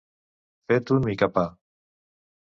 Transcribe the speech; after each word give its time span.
Fet 0.71 0.91
un 0.95 1.03
micapà. 1.07 1.43